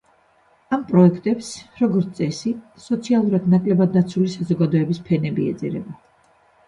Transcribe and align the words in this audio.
ამ 0.77 0.85
პროექტებს, 0.91 1.49
როგორც 1.81 2.15
წესი, 2.21 2.53
სოციალურად 2.85 3.45
ნაკლებად 3.55 3.93
დაცული 3.99 4.33
საზოგადოების 4.37 5.03
ფენები 5.11 5.51
ეწირება. 5.55 5.99